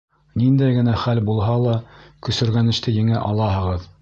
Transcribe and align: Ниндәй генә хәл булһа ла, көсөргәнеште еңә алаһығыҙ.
Ниндәй 0.43 0.77
генә 0.77 0.95
хәл 1.01 1.21
булһа 1.29 1.59
ла, 1.67 1.77
көсөргәнеште 2.29 2.97
еңә 3.01 3.25
алаһығыҙ. 3.31 3.91